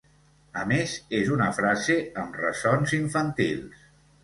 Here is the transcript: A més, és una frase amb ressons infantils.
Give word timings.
A 0.61 0.63
més, 0.71 0.95
és 1.17 1.29
una 1.35 1.51
frase 1.59 1.99
amb 2.23 2.41
ressons 2.45 2.99
infantils. 3.03 3.89